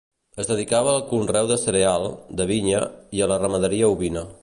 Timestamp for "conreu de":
1.11-1.59